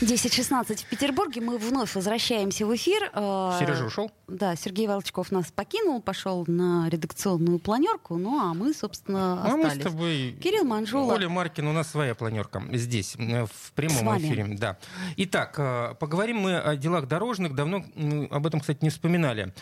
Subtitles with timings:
[0.00, 1.40] 10.16 в Петербурге.
[1.40, 3.10] Мы вновь возвращаемся в эфир.
[3.14, 4.10] Э, Сережа ушел?
[4.26, 9.64] Да, Сергей Волчков нас покинул, пошел на редакционную планерку, ну а мы, собственно, А мы
[9.64, 9.84] с остались.
[9.84, 10.38] тобой...
[10.42, 11.14] Кирилл Манжула.
[11.14, 14.46] Оля Маркин, у нас своя планерка здесь, э, в прямом эфире.
[14.58, 14.78] Да.
[15.16, 17.54] Итак, э, поговорим мы о делах дорожных.
[17.54, 17.84] Давно
[18.30, 19.52] об этом, кстати, не вспоминали.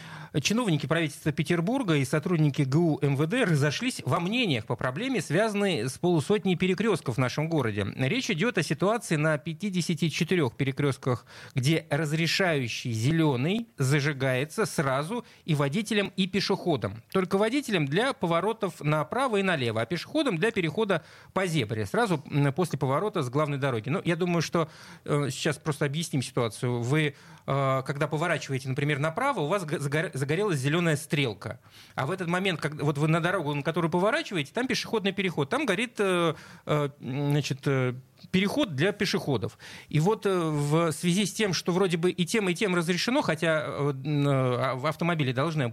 [0.41, 6.57] Чиновники правительства Петербурга и сотрудники ГУ МВД разошлись во мнениях по проблеме, связанной с полусотней
[6.57, 7.87] перекрестков в нашем городе.
[7.97, 16.27] Речь идет о ситуации на 54 перекрестках, где разрешающий зеленый зажигается сразу и водителям, и
[16.27, 17.03] пешеходам.
[17.13, 22.19] Только водителям для поворотов направо и налево, а пешеходам для перехода по зебре, сразу
[22.55, 23.89] после поворота с главной дороги.
[23.89, 24.69] Ну, я думаю, что
[25.05, 26.81] э, сейчас просто объясним ситуацию.
[26.81, 27.15] Вы,
[27.47, 31.61] э, когда поворачиваете, например, направо, у вас загорелась зеленая стрелка.
[31.95, 35.49] А в этот момент, когда вот вы на дорогу, на которую поворачиваете, там пешеходный переход,
[35.51, 36.35] там горит э,
[36.67, 37.95] э, значит, э,
[38.31, 39.59] переход для пешеходов.
[39.89, 43.23] И вот э, в связи с тем, что вроде бы и тем, и тем разрешено,
[43.23, 45.73] хотя э, м, в автомобиле должны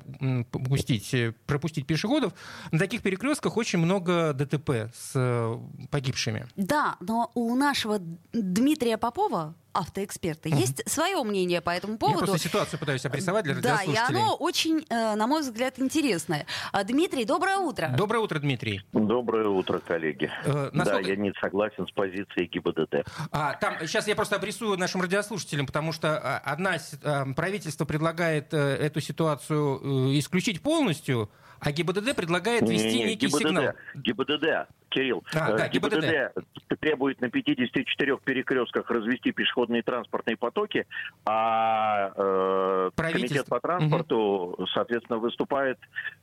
[0.51, 2.33] пустить, э, пропустить пешеходов,
[2.71, 6.47] на таких перекрестках очень много ДТП с погибшими.
[6.55, 7.99] Да, но у нашего
[8.33, 12.25] Дмитрия Попова, автоэксперта, есть свое мнение по этому Я поводу.
[12.25, 16.45] просто ситуацию пытаюсь обрисовать для Да, и оно очень, э, на мой взгляд, интересное.
[16.71, 17.93] А, Дмитрий, доброе утро.
[17.95, 18.81] Доброе утро, Дмитрий.
[18.91, 20.29] Доброе утро, коллеги.
[20.45, 23.05] Э, Да, насколько- я не согласен с позицией ГИБДД.
[23.31, 28.53] А, там, сейчас я просто обрисую нашим радиослушателям, потому что а, одна а, правительство предлагает
[28.53, 29.79] э, эту ситуацию
[30.11, 31.29] э, исключить полностью,
[31.61, 33.73] а ГИБДД предлагает ввести Не-не-не, некий ГИБДД, сигнал.
[33.95, 34.45] ГИБДД,
[34.89, 36.33] Кирилл, А, э, да, ГИБДД
[36.79, 40.85] требует на 54 перекрестках развести пешеходные транспортные потоки,
[41.25, 42.89] а э.
[42.95, 45.77] Комитет по транспорту, соответственно, выступает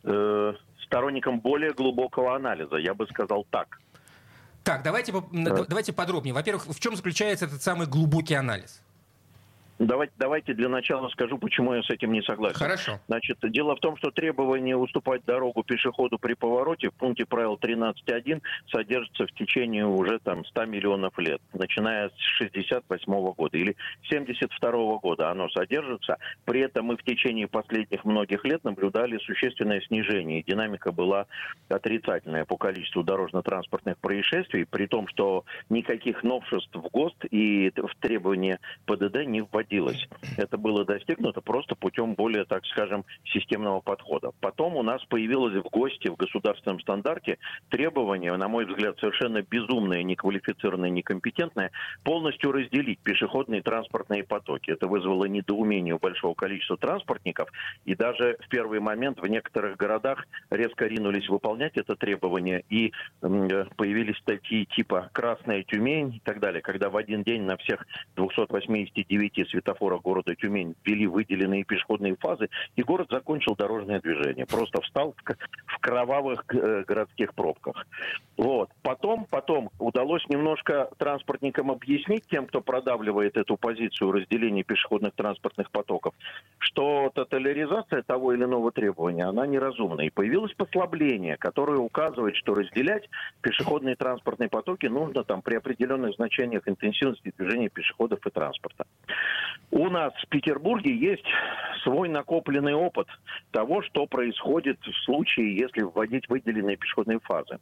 [0.05, 0.53] э,
[0.84, 3.78] сторонником более глубокого анализа, я бы сказал так.
[4.62, 6.34] Так, давайте, по- н- давайте подробнее.
[6.34, 8.82] Во-первых, в чем заключается этот самый глубокий анализ?
[9.78, 12.56] Давайте, давайте для начала скажу, почему я с этим не согласен.
[12.56, 12.98] Хорошо.
[13.09, 18.41] Значит, дело в том, что требование уступать дорогу пешеходу при повороте в пункте правил 13.1
[18.70, 23.76] содержится в течение уже там 100 миллионов лет, начиная с 68 года или
[24.09, 26.16] 72 года оно содержится.
[26.47, 30.43] При этом мы в течение последних многих лет наблюдали существенное снижение.
[30.43, 31.26] Динамика была
[31.69, 38.58] отрицательная по количеству дорожно-транспортных происшествий, при том, что никаких новшеств в ГОСТ и в требования
[38.87, 39.66] ПДД не вводилось.
[40.37, 44.32] Это было достигнуто просто путем более, так скажем, системного подхода.
[44.41, 47.38] Потом у нас появилось в ГОСТе, в государственном стандарте,
[47.69, 51.71] требование, на мой взгляд, совершенно безумное, неквалифицированное, некомпетентное,
[52.05, 54.71] полностью разделить пешеходные и транспортные потоки.
[54.71, 57.50] Это вызвало недоумение у большого количества транспортников,
[57.84, 63.65] и даже в первый момент в некоторых городах резко ринулись выполнять это требование, и э,
[63.76, 69.49] появились статьи типа «Красная Тюмень» и так далее, когда в один день на всех 289
[69.56, 74.47] светофорах города Тюмень ввели выделенные пешеходные фазы, и город закончил дорожное движение.
[74.47, 75.15] Просто встал
[75.67, 77.87] в кровавых э, городских пробках.
[78.37, 78.71] Вот.
[78.83, 86.15] Потом, потом удалось немножко транспортникам объяснить тем, кто продавливает эту позицию разделения пешеходных транспортных потоков,
[86.59, 90.03] что тоталяризация того или иного требования, она неразумна.
[90.03, 93.09] И появилось послабление, которое указывает, что разделять
[93.41, 98.84] пешеходные транспортные потоки нужно там при определенных значениях интенсивности движения пешеходов и транспорта.
[99.71, 101.27] У нас в Петербурге есть
[101.83, 103.09] свой накопленный опыт
[103.50, 107.59] того, что происходит в случае, если вводить выделенные пешеходные фазы.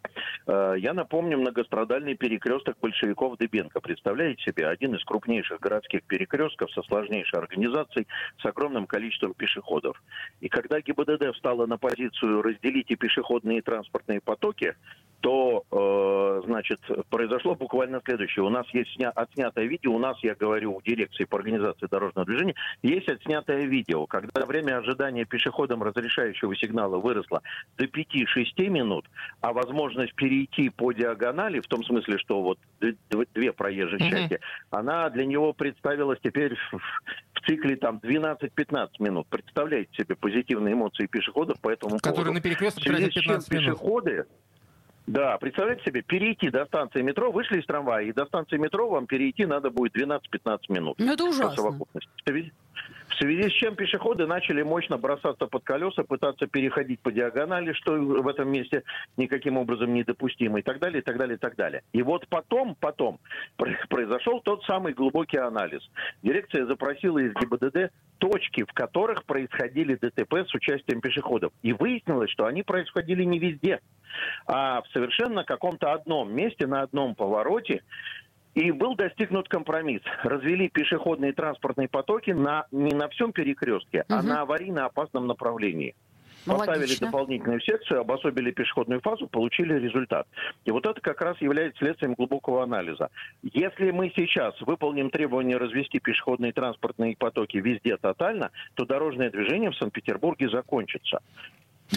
[0.46, 3.80] Э, Я напомню многострадальный перекресток большевиков Дыбенко.
[3.80, 8.06] Представляете себе, один из крупнейших городских перекрестков со сложнейшей организацией,
[8.38, 10.00] с огромным количеством пешеходов.
[10.40, 14.74] И когда ГИБДД встала на позицию «разделите пешеходные и транспортные потоки»,
[15.20, 18.44] то, э, значит, произошло буквально следующее.
[18.44, 19.10] У нас есть сня...
[19.10, 24.06] отснятое видео, у нас, я говорю, в дирекции по организации дорожного движения, есть отснятое видео,
[24.06, 27.42] когда время ожидания пешеходам разрешающего сигнала выросло
[27.76, 29.06] до 5-6 минут,
[29.40, 32.58] а возможность перейти по диагонали, в том смысле, что вот
[33.34, 34.10] две проезжих Мгм.
[34.10, 36.80] части, она для него представилась теперь в,
[37.46, 39.26] цикле там 12-15 минут.
[39.28, 42.32] Представляете себе позитивные эмоции пешеходов по этому Который поводу.
[42.32, 42.40] на
[43.10, 43.64] с чем 15 минут.
[43.64, 44.24] пешеходы,
[45.06, 49.06] да, представляете себе, перейти до станции метро, вышли из трамвая, и до станции метро вам
[49.06, 50.96] перейти надо будет 12-15 минут.
[50.98, 51.56] Ну, это по ужасно.
[51.56, 52.10] совокупности.
[53.14, 57.92] В связи, с чем пешеходы начали мощно бросаться под колеса, пытаться переходить по диагонали, что
[57.92, 58.82] в этом месте
[59.16, 61.82] никаким образом недопустимо, и так далее, и так далее, и так далее.
[61.92, 63.20] И вот потом, потом
[63.88, 65.88] произошел тот самый глубокий анализ.
[66.24, 71.52] Дирекция запросила из ГИБДД точки, в которых происходили ДТП с участием пешеходов.
[71.62, 73.80] И выяснилось, что они происходили не везде,
[74.46, 77.82] а в совершенно каком-то одном месте, на одном повороте,
[78.54, 80.02] и был достигнут компромисс.
[80.22, 84.18] Развели пешеходные транспортные потоки на, не на всем перекрестке, угу.
[84.18, 85.94] а на аварийно опасном направлении.
[86.46, 87.06] Ну, Поставили логично.
[87.06, 90.26] дополнительную секцию, обособили пешеходную фазу, получили результат.
[90.66, 93.08] И вот это как раз является следствием глубокого анализа.
[93.42, 99.70] Если мы сейчас выполним требования развести пешеходные и транспортные потоки везде тотально, то дорожное движение
[99.70, 101.20] в Санкт-Петербурге закончится.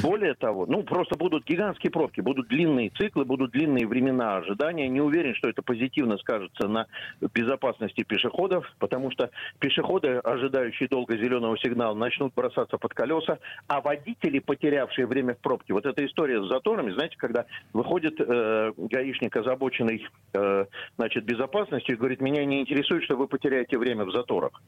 [0.01, 4.89] Более того, ну просто будут гигантские пробки, будут длинные циклы, будут длинные времена ожидания.
[4.89, 6.87] Не уверен, что это позитивно скажется на
[7.33, 14.39] безопасности пешеходов, потому что пешеходы, ожидающие долго зеленого сигнала, начнут бросаться под колеса, а водители,
[14.39, 20.05] потерявшие время в пробке, вот эта история с заторами, знаете, когда выходит э, гаишник, озабоченный
[20.33, 20.65] э,
[20.97, 24.61] значит, безопасностью, и говорит, меня не интересует, что вы потеряете время в заторах.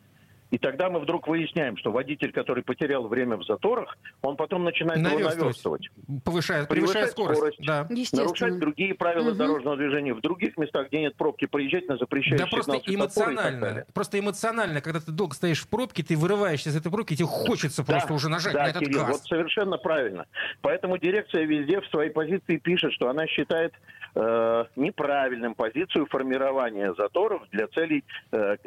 [0.51, 4.99] И тогда мы вдруг выясняем, что водитель, который потерял время в заторах, он потом начинает
[4.99, 5.89] его наверстывать.
[6.23, 7.39] Повышает, превышает скорость.
[7.39, 7.87] скорость да.
[8.13, 9.37] Нарушать другие правила угу.
[9.37, 10.13] дорожного движения.
[10.13, 13.85] В других местах, где нет пробки, проезжать на запрещающий Да просто эмоционально.
[13.93, 17.83] Просто эмоционально, когда ты долго стоишь в пробке, ты вырываешься из этой пробки, тебе хочется
[17.85, 19.09] да, просто уже нажать да, на этот Кирилл, газ.
[19.11, 20.25] Вот совершенно правильно.
[20.61, 23.73] Поэтому дирекция везде в своей позиции пишет, что она считает
[24.15, 28.57] э, неправильным позицию формирования заторов для целей э,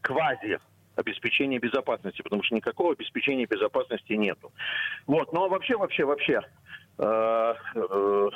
[0.00, 0.58] квази
[0.96, 4.52] обеспечения безопасности, потому что никакого обеспечения безопасности нету.
[5.06, 6.40] Вот, но вообще, вообще, вообще,
[6.98, 8.28] э, э,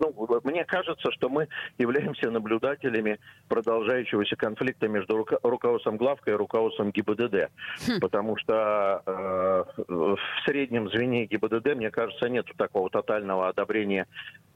[0.00, 1.48] ну, мне кажется, что мы
[1.78, 7.50] являемся наблюдателями продолжающегося конфликта между руко- руководством главка и руководством ГИБДД.
[7.86, 8.00] Хм.
[8.00, 14.06] Потому что э, в среднем звене ГИБДД, мне кажется, нет такого тотального одобрения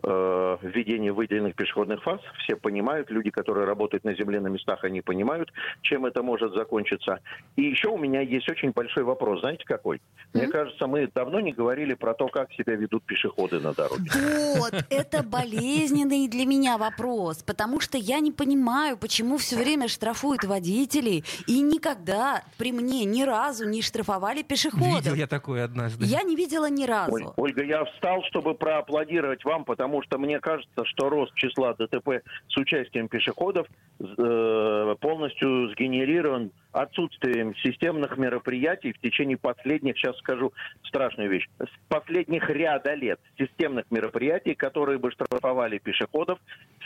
[0.06, 2.20] э, введения выделенных пешеходных фаз.
[2.44, 5.52] Все понимают, люди, которые работают на земле на местах, они понимают,
[5.82, 7.20] чем это может закончиться.
[7.56, 9.40] И еще у меня есть очень большой вопрос.
[9.40, 10.00] Знаете какой?
[10.32, 14.10] Мне кажется, мы давно не говорили про то, как себя ведут пешеходы на дороге.
[14.56, 20.44] Вот, это болезненный для меня вопрос, потому что я не понимаю, почему все время штрафуют
[20.44, 25.04] водителей, и никогда при мне ни разу не штрафовали пешеходов.
[25.04, 26.04] Видел я такое однажды.
[26.04, 27.32] Я не видела ни разу.
[27.36, 32.56] Ольга, я встал, чтобы проаплодировать вам, потому что мне кажется, что рост числа ДТП с
[32.56, 33.66] участием пешеходов
[34.00, 40.52] э, полностью сгенерирован отсутствием системных мероприятий в течение последних, сейчас скажу
[40.84, 41.48] страшную вещь,
[41.88, 46.38] последних ряда лет системных мероприятий, которые бы штрафовали пешеходов,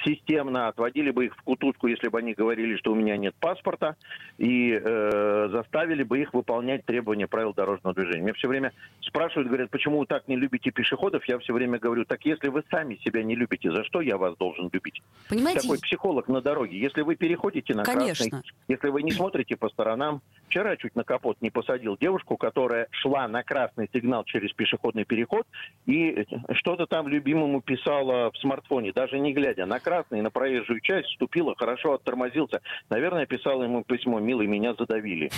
[0.05, 3.97] системно отводили бы их в кутузку, если бы они говорили, что у меня нет паспорта,
[4.37, 8.23] и э, заставили бы их выполнять требования правил дорожного движения.
[8.23, 11.25] Меня все время спрашивают, говорят, почему вы так не любите пешеходов?
[11.27, 14.37] Я все время говорю, так если вы сами себя не любите, за что я вас
[14.37, 15.03] должен любить?
[15.29, 15.63] Понимаете?
[15.63, 16.79] Такой психолог на дороге.
[16.79, 18.29] Если вы переходите на Конечно.
[18.31, 20.23] красный, если вы не смотрите по сторонам.
[20.49, 25.47] Вчера чуть на капот не посадил девушку, которая шла на красный сигнал через пешеходный переход
[25.87, 31.09] и что-то там любимому писала в смартфоне, даже не глядя на красный, на проезжую часть,
[31.09, 32.61] вступила, хорошо оттормозился.
[32.89, 35.31] Наверное, писала ему письмо, милый, меня задавили.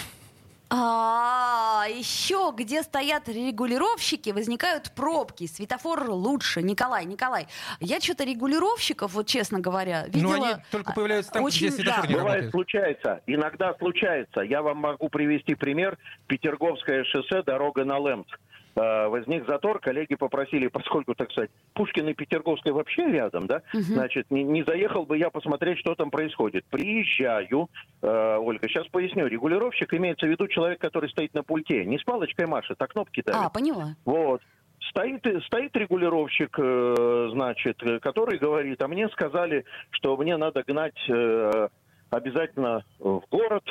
[0.73, 5.49] А, еще где стоят регулировщики, возникают пробки.
[5.49, 6.63] Светофор лучше.
[6.63, 7.49] Николай, Николай,
[7.81, 10.37] я что-то регулировщиков, вот честно говоря, видела...
[10.37, 12.09] Но они только появляются там, очень, где светофор да.
[12.09, 13.21] не Бывает, случается.
[13.27, 14.43] Иногда случается.
[14.43, 15.99] Я вам могу привести пример.
[16.29, 18.29] Петерговское шоссе, дорога на Лэмс.
[18.77, 23.83] Э, возник затор, коллеги попросили, поскольку, так сказать, Пушкин и Петерговская вообще рядом, да, угу.
[23.83, 26.65] значит, не, не заехал бы я посмотреть, что там происходит.
[26.67, 27.69] Приезжаю,
[28.03, 32.05] э, Ольга, сейчас поясню, регулировщик имеется в виду человек, который стоит на пульте, не с
[32.05, 33.41] палочкой машет, а кнопки давит.
[33.41, 33.97] А, поняла.
[34.05, 34.41] Вот.
[34.89, 41.69] Стоит, стоит регулировщик, э, значит, который говорит, а мне сказали, что мне надо гнать э,
[42.11, 43.65] обязательно в город,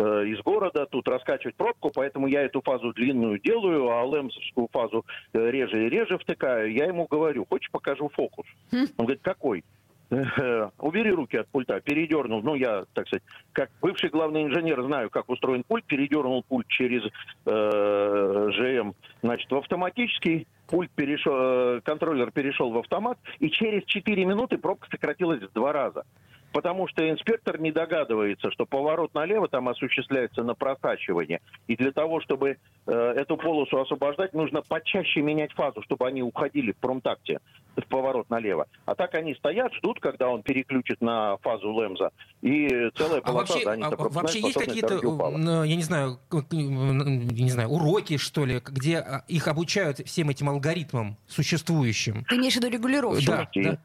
[0.00, 5.04] Э, из города, тут раскачивать пробку, поэтому я эту фазу длинную делаю, а лэмсовскую фазу
[5.34, 6.72] э, реже и реже втыкаю.
[6.72, 8.46] Я ему говорю, хочешь покажу фокус?
[8.72, 8.86] Хм.
[8.96, 9.62] Он говорит, какой?
[10.08, 12.40] Э, убери руки от пульта, передернул.
[12.42, 17.02] Ну, я, так сказать, как бывший главный инженер знаю, как устроен пульт, передернул пульт через
[17.44, 24.56] э, ЖМ, значит, в автоматический пульт перешел, контроллер перешел в автомат, и через 4 минуты
[24.56, 26.04] пробка сократилась в два раза.
[26.52, 31.40] Потому что инспектор не догадывается, что поворот налево там осуществляется на просачивание.
[31.66, 36.72] И для того, чтобы э, эту полосу освобождать, нужно почаще менять фазу, чтобы они уходили
[36.72, 37.38] в промтакте
[37.76, 38.66] в поворот налево.
[38.84, 42.10] А так они стоят, ждут, когда он переключит на фазу Лемза,
[42.42, 43.96] и целая А полоса вообще, занята.
[43.98, 48.60] а вообще есть какие-то, м, я не знаю, м, я не знаю, уроки, что ли,
[48.66, 52.24] где а, их обучают всем этим алгоритмам существующим?
[52.28, 53.28] Ты имеешь в виду регулировщик?
[53.28, 53.78] Да, да.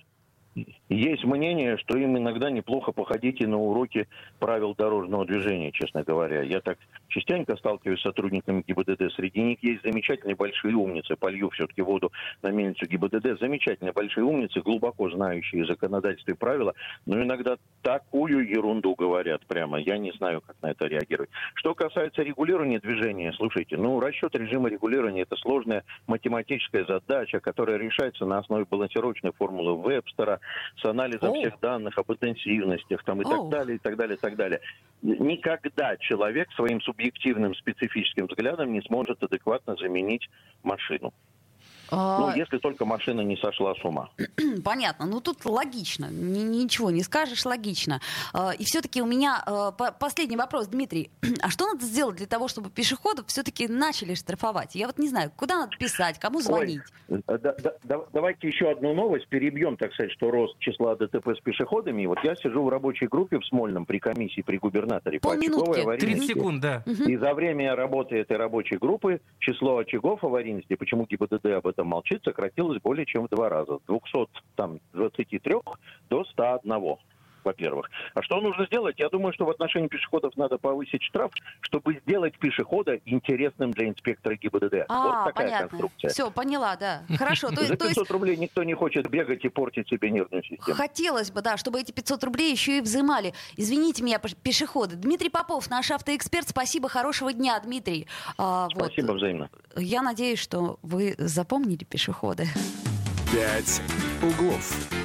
[0.89, 4.07] Есть мнение, что им иногда неплохо походите на уроки
[4.39, 6.43] правил дорожного движения, честно говоря.
[6.43, 6.77] Я так
[7.07, 9.11] частенько сталкиваюсь с сотрудниками ГИБДД.
[9.15, 11.15] Среди них есть замечательные большие умницы.
[11.15, 12.11] Полью все-таки воду
[12.43, 13.39] на мельницу ГИБДД.
[13.39, 16.75] Замечательные большие умницы, глубоко знающие законодательство и правила.
[17.07, 19.79] Но иногда такую ерунду говорят прямо.
[19.79, 21.31] Я не знаю, как на это реагировать.
[21.55, 28.25] Что касается регулирования движения, слушайте, ну, расчет режима регулирования– это сложная математическая задача, которая решается
[28.25, 30.39] на основе балансировочной формулы Вебстера,
[30.77, 31.41] с анализом Оу.
[31.41, 33.49] всех данных об интенсивностях там, и Оу.
[33.49, 34.61] так далее, и так далее, и так далее.
[35.01, 40.29] Никогда человек своим субъективным специфическим взглядом не сможет адекватно заменить
[40.63, 41.13] машину.
[41.91, 44.09] А, Ну, если только машина не сошла с ума.
[44.63, 45.05] Понятно.
[45.05, 46.07] Ну, тут логично.
[46.11, 48.01] Ни- ничего не скажешь, логично.
[48.33, 51.09] А, И все-таки у меня а, по- последний вопрос, Дмитрий.
[51.41, 54.73] А что надо сделать для того, чтобы пешеходов все-таки начали штрафовать?
[54.75, 56.81] Я вот не знаю, куда надо писать, кому звонить?
[57.09, 59.27] Ой, э, да- да- да- давайте еще одну новость.
[59.27, 62.05] Перебьем, так сказать, что рост числа ДТП с пешеходами.
[62.07, 65.69] Вот я сижу в рабочей группе в Смольном при комиссии при губернаторе по Полминутки.
[65.71, 66.33] очаговой 30 аварийности.
[66.33, 66.83] секунд, да.
[66.85, 72.23] И за время работы этой рабочей группы число очагов аварийности, почему ГИБДД об этом молчит,
[72.23, 73.77] сократилось более чем в два раза.
[73.77, 75.55] С 223
[76.09, 76.97] до 101
[77.45, 77.89] во-первых.
[78.13, 78.95] А что нужно сделать?
[78.99, 84.35] Я думаю, что в отношении пешеходов надо повысить штраф, чтобы сделать пешехода интересным для инспектора
[84.35, 84.85] ГИБДД.
[84.89, 85.67] А, вот такая понятно.
[85.69, 86.09] конструкция.
[86.09, 87.03] Все, поняла, да.
[87.17, 87.49] Хорошо.
[87.49, 90.43] То, За есть- то есть 500 рублей никто не хочет бегать и портить себе нервную
[90.43, 90.75] систему.
[90.75, 93.33] Хотелось бы, да, чтобы эти 500 рублей еще и взимали.
[93.57, 94.95] Извините меня, пеш- пешеходы.
[94.95, 96.49] Дмитрий Попов, наш автоэксперт.
[96.49, 98.07] Спасибо, хорошего дня, Дмитрий.
[98.37, 98.87] А, вот.
[98.87, 99.49] Спасибо взаимно.
[99.77, 102.47] Я надеюсь, что вы запомнили пешеходы.
[103.31, 103.81] «Пять
[104.23, 105.04] углов».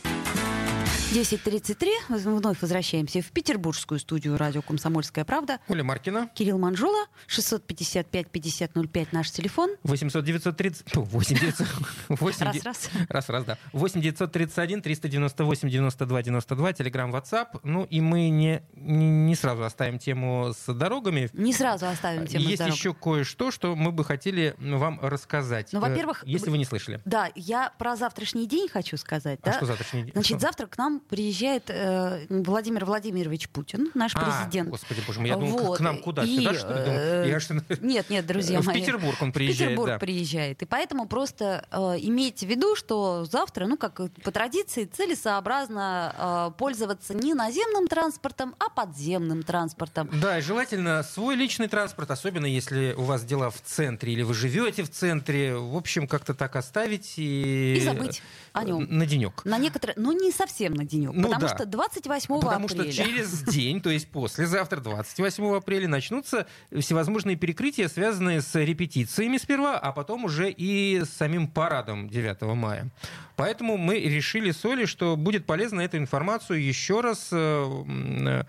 [1.11, 1.89] 10.33.
[2.07, 5.59] Вновь возвращаемся в петербургскую студию радио «Комсомольская правда».
[5.67, 6.29] Оля Маркина.
[6.33, 9.71] Кирилл Манжула, 655-5005 наш телефон.
[9.83, 10.89] 800 930...
[10.93, 11.67] Фу, 8 900...
[12.09, 12.89] 8 Раз, раз.
[13.09, 13.57] Раз, раз, да.
[13.73, 17.59] 8 931 398 92 92, телеграм, WhatsApp.
[17.63, 21.29] Ну и мы не, не сразу оставим тему с дорогами.
[21.33, 22.75] Не сразу оставим тему Есть здоровья.
[22.77, 25.73] еще кое-что, что мы бы хотели вам рассказать.
[25.73, 27.01] Ну, Э, во-первых, Если вы не слышали.
[27.03, 29.39] Да, я про завтрашний день хочу сказать.
[29.43, 29.53] А да?
[29.57, 30.11] что завтрашний день?
[30.13, 30.47] Значит, Что?
[30.47, 34.69] завтра к нам приезжает э, Владимир Владимирович Путин, наш А, президент.
[34.69, 35.77] господи боже мой, я думал, Вот.
[35.77, 36.23] к нам куда?
[36.23, 36.83] И, Сюда, что ли?
[36.85, 38.79] Думал, э, я что- Нет, нет, друзья В мои.
[38.81, 39.99] Петербург он В приезжает, Петербург да.
[39.99, 40.61] приезжает.
[40.61, 46.57] И поэтому просто э, имейте в виду, что завтра, ну, как по традиции, целесообразно э,
[46.57, 50.09] пользоваться не наземным транспортом, а подземным транспортом.
[50.21, 54.33] Да, и желательно свой личный транспорт, особенно если у вас дела в центре или вы
[54.33, 55.55] живете в центре.
[55.55, 57.75] В общем, как-то так оставить и...
[57.77, 58.21] И забыть
[58.53, 58.85] о нем.
[58.89, 59.41] На денек.
[59.45, 61.55] На некоторые, но не совсем на денек, Ну потому да.
[61.55, 62.91] что 28 Потому апреля.
[62.91, 66.45] что через день, то есть послезавтра, 28 апреля, начнутся
[66.77, 72.89] всевозможные перекрытия, связанные с репетициями сперва, а потом уже и с самим парадом 9 мая.
[73.35, 78.43] Поэтому мы решили с Олей, что будет полезно эту информацию еще раз э, э,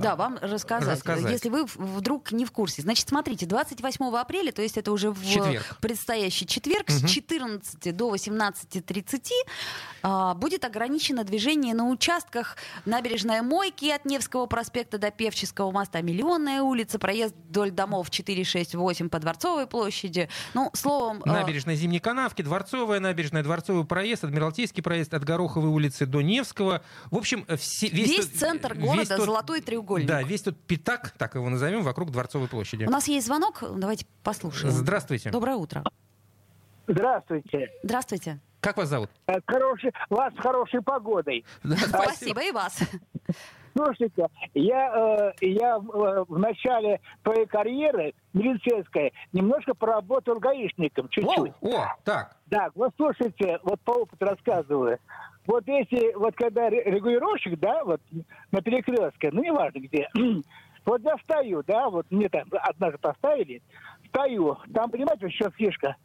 [0.00, 1.30] Да, вам рассказать, рассказать.
[1.30, 2.82] если вы вдруг не в курсе.
[2.82, 5.76] Значит, смотрите, 28 апреля, то есть это уже в Четверг.
[5.80, 7.08] предстоящий четверг с Мгм.
[7.08, 9.30] 14 до 18.30
[10.02, 12.56] а, будет ограничено движение на участках
[12.86, 18.74] набережная Мойки от Невского проспекта до Певческого моста, Миллионная улица, проезд вдоль домов 4, 6,
[18.74, 20.28] 8 по Дворцовой площади.
[20.54, 21.22] Ну, словом...
[21.24, 26.82] а, Набережная Зимней Канавки, Дворцовая набережная, Дворцовый проезд, Адмиралтейский проезд от Гороховой улицы до Невского.
[27.10, 29.81] В общем, все, весь, Весь тот- центр весь города тот- Золотой треугольник.
[30.04, 32.84] Да, весь тот пятак, так его назовем, вокруг Дворцовой площади.
[32.84, 34.72] У нас есть звонок, давайте послушаем.
[34.72, 35.30] Здравствуйте.
[35.30, 35.84] Доброе утро.
[36.86, 37.70] Здравствуйте.
[37.82, 38.40] Здравствуйте.
[38.60, 39.10] Как вас зовут?
[39.26, 41.44] Э, Хороший, вас с хорошей погодой.
[41.64, 42.78] Да, Спасибо, и вас.
[43.74, 51.52] Слушайте, я, э, я э, в начале своей карьеры милицейской немножко поработал гаишником, чуть-чуть.
[51.60, 52.36] О, так.
[52.46, 54.98] Да, вот слушайте, вот по опыту рассказываю.
[55.46, 58.00] Вот если, вот когда ре- регулировщик, да, вот
[58.52, 60.08] на перекрестке, ну неважно где,
[60.84, 63.62] вот я стою, да, вот мне там однажды поставили,
[64.08, 65.96] стою, там, понимаете, еще фишка,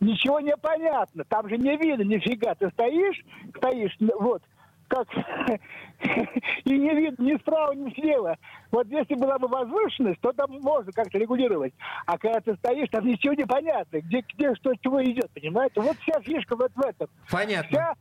[0.00, 1.24] ничего не понятно.
[1.24, 2.54] Там же не видно нифига.
[2.54, 3.24] Ты стоишь,
[3.56, 4.42] стоишь, вот,
[4.88, 5.08] как
[6.64, 8.36] и не видно ни справа, ни слева.
[8.70, 11.74] Вот если была бы возвышенность, то там можно как-то регулировать.
[12.06, 15.80] А когда ты стоишь, там ничего не понятно, где, где что, чего идет, понимаете?
[15.80, 17.08] Вот вся фишка вот в этом.
[17.30, 17.68] Понятно.
[17.68, 17.94] Вся,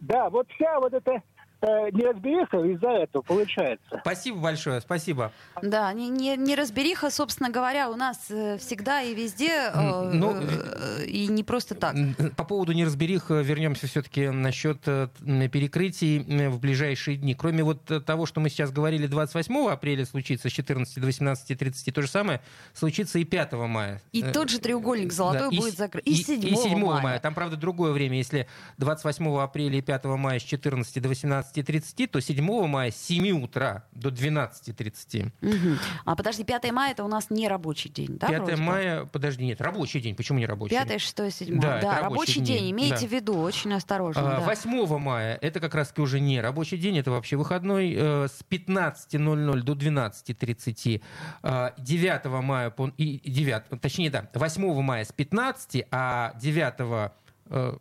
[0.00, 1.22] да, вот вся вот эта
[1.66, 3.98] неразбериха из-за этого получается.
[4.00, 5.32] Спасибо большое, спасибо.
[5.62, 11.04] Да, не, не, неразбериха, собственно говоря, у нас э, всегда и везде, э, Ну, э,
[11.06, 11.94] и не просто так.
[12.36, 15.08] По поводу неразберих э, вернемся все-таки насчет э,
[15.52, 17.34] перекрытий э, в ближайшие дни.
[17.34, 21.92] Кроме вот э, того, что мы сейчас говорили, 28 апреля случится с 14 до 18.30,
[21.92, 22.40] то же самое
[22.74, 24.00] случится и 5 мая.
[24.12, 26.06] И Э, тот же треугольник золотой да, и будет закрыт.
[26.06, 27.02] И, И 7 и 7 мая.
[27.02, 27.18] мая.
[27.20, 28.16] Там, правда, другое время.
[28.16, 28.46] Если
[28.78, 31.08] 28 апреля и 5 мая с 14 до
[31.54, 35.30] 18.30, то 7 мая с 7 утра до 12.30.
[35.40, 35.78] Мгм.
[36.04, 38.28] А подожди, 5 мая это у нас не рабочий день, да?
[38.28, 40.14] 5 вроде мая, подожди, нет, рабочий день.
[40.14, 40.70] Почему не рабочий?
[40.76, 41.60] 5, 6, 7.
[41.60, 42.58] Да, Да, рабочий день.
[42.60, 43.06] дни, Имейте да.
[43.06, 44.36] в виду, очень осторожно.
[44.36, 44.46] А, да.
[44.46, 49.62] 8 мая это как раз-таки уже не рабочий день, это вообще выходной э, с 15.00
[49.62, 51.02] до 12.30.
[51.42, 57.12] А, 9 мая, по- и 9, точнее, да, 8 мая с 15, а 9
[57.50, 57.74] э,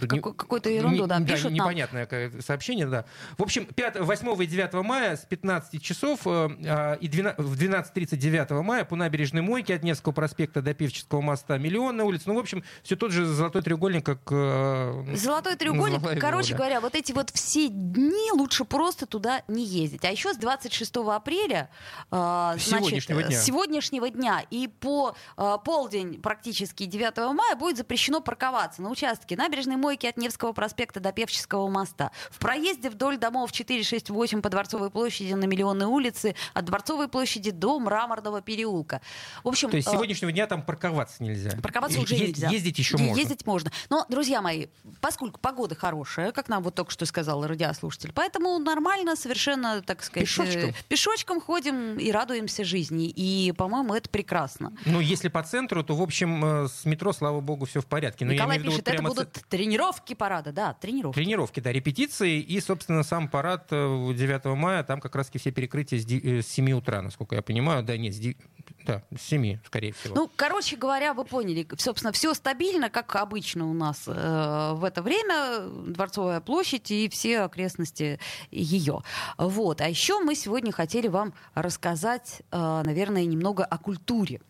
[0.00, 1.54] Какую- какую-то ерунду, да, пишут нам.
[1.54, 3.04] непонятное какое-то сообщение, да.
[3.36, 7.54] В общем, 5, 8 и 9 мая с 15 часов э, а, и 12, в
[7.60, 12.24] 12.30 9 мая по набережной Мойки от Невского проспекта до Певческого моста Миллионная улица.
[12.28, 14.20] Ну, в общем, все тот же золотой треугольник, как...
[14.30, 16.56] э, Золотой треугольник, его, короче да.
[16.58, 20.04] говоря, вот эти вот все дни лучше просто туда не ездить.
[20.04, 21.70] А еще с 26 апреля,
[22.10, 23.40] э, значит, Сегодняшнего дня.
[23.40, 29.76] сегодняшнего дня и по э, полдень практически 9 мая будет запрещено парковаться на участке набережной
[29.76, 32.10] Мойки от Невского проспекта до Певческого моста.
[32.30, 37.08] В проезде вдоль домов 4, 6, 8 по Дворцовой площади на Миллионной улице, от Дворцовой
[37.08, 39.00] площади до Мраморного переулка.
[39.44, 41.52] В общем, То есть с э, сегодняшнего дня там парковаться нельзя.
[41.62, 42.50] Парковаться уже е- нельзя.
[42.50, 43.18] Ездить еще можно.
[43.18, 43.72] Ездить можно.
[43.88, 44.66] Но, друзья мои,
[45.00, 50.28] поскольку погода хорошая, как нам вот только что сказал радиослушатель, поэтому нормально совершенно, так сказать,
[50.28, 50.70] Пешочком.
[50.70, 53.08] э, пешочком ходим и радуемся жизни.
[53.08, 54.74] И, по-моему, это прекрасно.
[54.84, 58.26] Ну, если по центру, то, в общем, э, с метро, слава богу, все в порядке.
[58.26, 60.52] Но я Николай в виду пишет, вот это ц- будут тренировки парада.
[60.52, 61.14] Да, тренировки.
[61.16, 65.98] Тренировки, да, репетиции и, собственно, сам парад э, 9 мая, там как раз-таки все перекрытия
[66.00, 67.82] с, э, с 7 утра, насколько я понимаю.
[67.82, 68.36] Да, нет, с, ди-
[68.84, 70.14] да, с 7, скорее всего.
[70.14, 75.02] Ну, короче говоря, вы поняли, собственно, все стабильно, как обычно у нас э, в это
[75.02, 78.18] время, Дворцовая площадь и все окрестности
[78.50, 79.00] ее.
[79.36, 79.80] Вот.
[79.80, 84.40] А еще мы сегодня хотели вам рассказать, э, наверное, немного о культуре.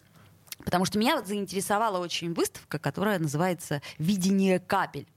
[0.69, 5.09] Потому что меня заинтересовала очень выставка, которая называется «Видение капель».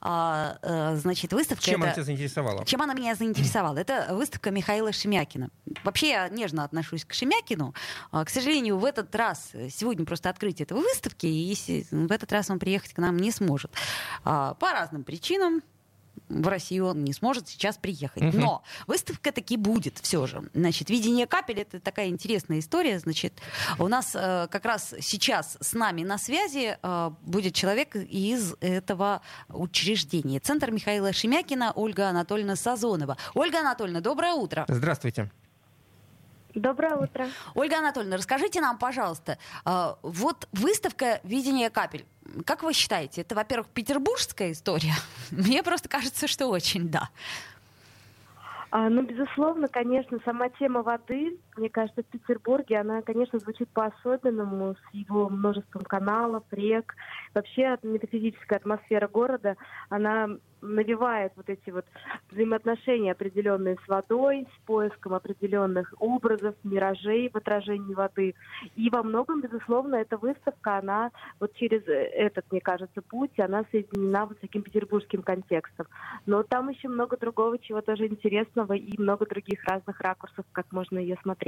[0.00, 1.86] А, э, значит, выставка Чем это...
[1.86, 2.64] она тебя заинтересовала?
[2.64, 3.78] Чем она меня заинтересовала?
[3.78, 5.50] Это выставка Михаила Шемякина.
[5.82, 7.74] Вообще я нежно отношусь к Шемякину.
[8.12, 12.30] А, К сожалению, в этот раз, э, сегодня просто открытие этого выставки, и в этот
[12.30, 13.72] раз он приехать к нам не сможет.
[14.22, 15.62] А, По разным причинам
[16.40, 18.22] в Россию он не сможет сейчас приехать.
[18.22, 18.40] Мгм.
[18.40, 20.48] Но выставка таки будет все же.
[20.54, 22.98] Значит, видение капель это такая интересная история.
[22.98, 23.34] Значит,
[23.78, 29.22] у нас э, как раз сейчас с нами на связи э, будет человек из этого
[29.48, 30.40] учреждения.
[30.40, 33.16] Центр Михаила Шемякина, Ольга Анатольевна Сазонова.
[33.34, 34.64] Ольга Анатольевна, доброе утро.
[34.68, 35.30] Здравствуйте.
[36.54, 37.28] Доброе утро.
[37.54, 42.04] Ольга Анатольевна, расскажите нам, пожалуйста, э, вот выставка «Видение капель».
[42.44, 44.94] Как вы считаете, это, во-первых, петербургская история?
[45.30, 47.08] Мне просто кажется, что очень, да.
[48.70, 54.74] А, ну, безусловно, конечно, сама тема воды, мне кажется, в Петербурге, она, конечно, звучит по-особенному,
[54.74, 56.94] с его множеством каналов, рек.
[57.34, 59.56] Вообще метафизическая атмосфера города,
[59.88, 60.28] она
[60.62, 61.84] навевает вот эти вот
[62.30, 68.34] взаимоотношения определенные с водой, с поиском определенных образов, миражей в отражении воды.
[68.76, 71.10] И во многом, безусловно, эта выставка, она
[71.40, 75.86] вот через этот, мне кажется, путь, она соединена вот с таким петербургским контекстом.
[76.26, 80.98] Но там еще много другого, чего тоже интересного, и много других разных ракурсов, как можно
[80.98, 81.41] ее смотреть.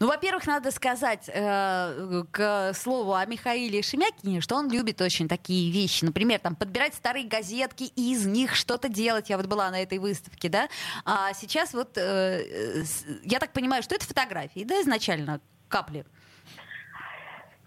[0.00, 5.70] Ну, во-первых, надо сказать э, к слову о Михаиле Шемякине, что он любит очень такие
[5.70, 6.04] вещи.
[6.04, 9.30] Например, там, подбирать старые газетки и из них что-то делать.
[9.30, 10.68] Я вот была на этой выставке, да.
[11.04, 12.84] А сейчас вот, э, э,
[13.22, 16.04] я так понимаю, что это фотографии, да, изначально, капли.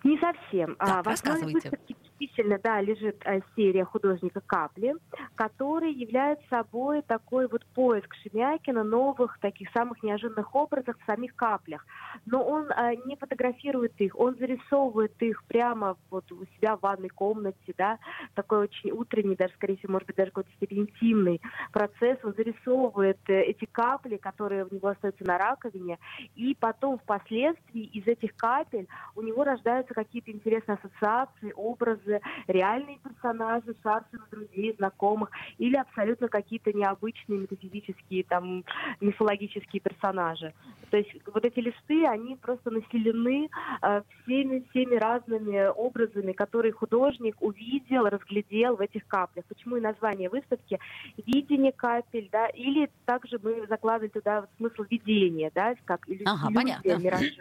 [0.03, 0.75] Не совсем.
[0.75, 1.69] Так, А, в основе рассказывайте.
[1.69, 4.95] выставки действительно, да, лежит э, серия художника Капли,
[5.35, 11.85] который является собой такой вот поиск Шемякина новых, таких самых неожиданных образов в самих каплях.
[12.25, 17.09] Но он э, не фотографирует их, он зарисовывает их прямо вот у себя в ванной
[17.09, 17.99] комнате, да,
[18.33, 22.17] такой очень утренний, даже, скорее всего, может быть, даже какой-то степени интимный процесс.
[22.23, 25.99] Он зарисовывает э, эти капли, которые у него остаются на раковине,
[26.35, 32.99] и потом впоследствии из этих капель у него рождаются какие-то интересные ассоциации, образы, образы, реальные
[32.99, 38.63] персонажи, шансы на друзей, знакомых, или абсолютно какие-то необычные метафизические, там,
[39.01, 40.53] мифологические персонажи.
[40.89, 43.49] То есть вот эти листы, они просто населены
[43.81, 49.45] э, всеми, всеми разными образами, которые художник увидел, разглядел в этих каплях.
[49.45, 50.79] Почему и название выставки
[51.17, 56.95] «Видение капель», да, или также мы закладываем туда смысл видения, да, как иллюзия, Ага, понятно.
[56.97, 57.33] миражи.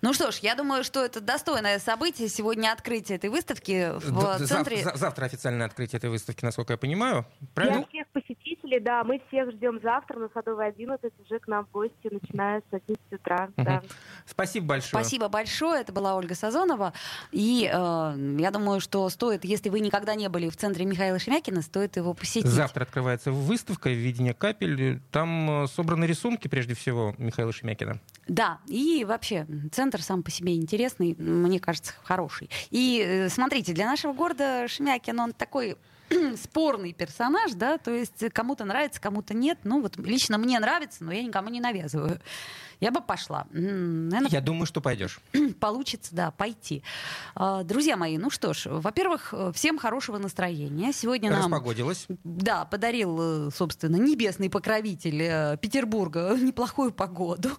[0.00, 2.28] Ну что ж, я думаю, что это достойное событие.
[2.28, 4.82] Сегодня открытие этой выставки в Д- центре...
[4.82, 7.24] за- завтра официальное открытие этой выставки, насколько я понимаю.
[7.40, 7.86] Для Правильно?
[7.88, 12.08] всех посетителей, да, мы всех ждем завтра на Садовой 11, уже к нам в гости,
[12.10, 13.48] начиная с 11 утра.
[13.56, 13.82] Да.
[14.26, 14.90] Спасибо большое.
[15.02, 15.80] Спасибо большое.
[15.80, 16.92] Это была Ольга Сазонова.
[17.30, 21.62] И э, я думаю, что стоит, если вы никогда не были в центре Михаила Шемякина,
[21.62, 22.46] стоит его посетить.
[22.46, 25.00] Завтра открывается выставка «Видение капель».
[25.10, 27.98] Там э, собраны рисунки, прежде всего, Михаила Шемякина.
[28.28, 32.50] Да, и вообще центр сам по себе интересный, мне кажется, хороший.
[32.70, 35.76] И э, смотрите, для нашего города Шемякин, он такой
[36.42, 39.58] спорный персонаж, да, то есть кому-то нравится, кому-то нет.
[39.64, 42.20] Ну вот лично мне нравится, но я никому не навязываю.
[42.82, 43.46] Я бы пошла.
[43.52, 45.20] Наверное, Я думаю, что пойдешь.
[45.60, 46.82] получится, да, пойти.
[47.36, 50.92] А, Друзья мои, ну что ж, во-первых, э, всем хорошего настроения.
[50.92, 51.52] Сегодня нам...
[51.52, 52.06] Распогодилось.
[52.24, 57.50] Да, подарил, э, собственно, небесный покровитель э, Петербурга неплохую погоду.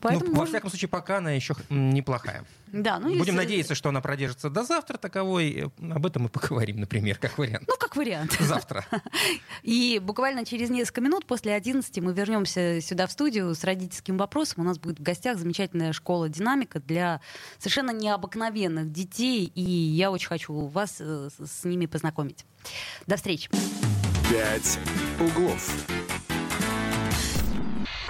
[0.00, 2.46] Поэтому ну, во всяком случае, пока она еще неплохая.
[2.72, 5.70] Да, ну, Будем с- надеяться, что она продержится до завтра таковой.
[5.80, 7.64] Об этом мы поговорим, например, как вариант.
[7.68, 8.36] Ну, как вариант.
[8.40, 8.84] Завтра.
[9.62, 14.62] И буквально через несколько минут после 11 мы вернемся сюда в студию с родительским вопросом.
[14.62, 17.20] У нас будет в гостях замечательная школа «Динамика» для
[17.58, 19.50] совершенно необыкновенных детей.
[19.54, 22.44] И я очень хочу вас э, с с ними познакомить.
[23.06, 23.48] До встречи.
[24.30, 24.78] «Пять
[25.20, 26.07] углов».